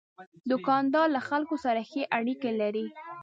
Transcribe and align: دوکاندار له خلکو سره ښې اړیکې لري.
دوکاندار 0.49 1.07
له 1.15 1.21
خلکو 1.29 1.55
سره 1.65 1.79
ښې 1.89 2.03
اړیکې 2.17 2.51
لري. 2.61 2.85